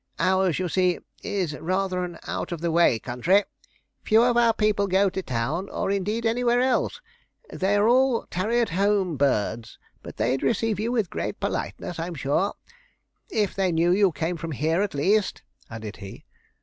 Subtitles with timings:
[0.17, 3.43] Ours, you see, is rather an out of the way country;
[4.01, 7.01] few of our people go to town, or indeed anywhere else;
[7.51, 9.77] they are all tarry at home birds.
[10.01, 12.55] But they'd receive you with great politeness, I'm sure
[13.29, 16.25] if they knew you came from here, at least,' added he.